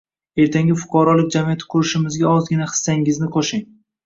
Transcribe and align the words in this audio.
ertangi 0.43 0.77
fuqarolik 0.83 1.29
jamiyati 1.35 1.67
qurishimizga 1.75 2.27
ozgina 2.39 2.69
hissangizni 2.73 3.31
qo‘shing. 3.39 3.65